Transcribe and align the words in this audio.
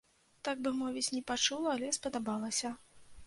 Так 0.47 0.61
бы 0.67 0.71
мовіць, 0.77 1.11
не 1.17 1.19
пачула, 1.31 1.75
але 1.79 1.91
спадабалася. 1.99 2.75